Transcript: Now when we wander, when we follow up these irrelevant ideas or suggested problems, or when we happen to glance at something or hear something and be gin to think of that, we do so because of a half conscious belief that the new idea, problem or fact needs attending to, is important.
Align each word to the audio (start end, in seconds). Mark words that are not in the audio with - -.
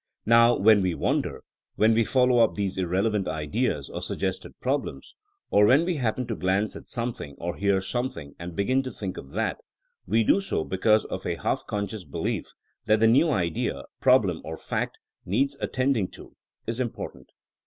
Now 0.25 0.57
when 0.57 0.81
we 0.81 0.95
wander, 0.95 1.43
when 1.75 1.93
we 1.93 2.03
follow 2.03 2.39
up 2.39 2.55
these 2.55 2.75
irrelevant 2.75 3.27
ideas 3.27 3.87
or 3.87 4.01
suggested 4.01 4.59
problems, 4.59 5.13
or 5.51 5.67
when 5.67 5.85
we 5.85 5.97
happen 5.97 6.25
to 6.25 6.35
glance 6.35 6.75
at 6.75 6.87
something 6.87 7.35
or 7.37 7.55
hear 7.55 7.81
something 7.81 8.33
and 8.39 8.55
be 8.55 8.65
gin 8.65 8.81
to 8.81 8.89
think 8.89 9.17
of 9.17 9.29
that, 9.33 9.57
we 10.07 10.23
do 10.23 10.41
so 10.41 10.63
because 10.63 11.05
of 11.05 11.23
a 11.27 11.35
half 11.35 11.67
conscious 11.67 12.03
belief 12.03 12.47
that 12.87 12.99
the 12.99 13.05
new 13.05 13.29
idea, 13.29 13.83
problem 13.99 14.41
or 14.43 14.57
fact 14.57 14.97
needs 15.23 15.55
attending 15.61 16.07
to, 16.07 16.35
is 16.65 16.79
important. 16.79 17.29